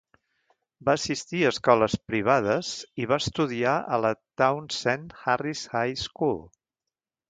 [0.87, 2.73] Va assistir a escoles privades
[3.05, 6.47] i va estudiar a la Townsend Harris High School.